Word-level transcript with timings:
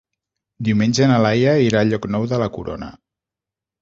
Diumenge 0.69 1.09
na 1.11 1.19
Laia 1.25 1.53
irà 1.67 1.83
a 1.85 1.89
Llocnou 1.91 2.25
de 2.33 2.41
la 2.45 2.49
Corona. 2.57 2.91